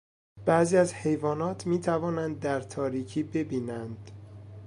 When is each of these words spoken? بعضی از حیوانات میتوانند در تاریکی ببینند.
بعضی 0.45 0.77
از 0.77 0.93
حیوانات 0.93 1.67
میتوانند 1.67 2.39
در 2.39 2.61
تاریکی 2.61 3.23
ببینند. 3.23 4.11